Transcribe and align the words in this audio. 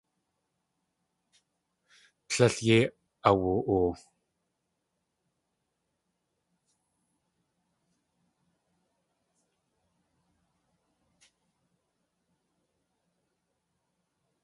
Tlél 2.29 2.55
yéi 2.65 2.83
awu.oo. 3.29 3.89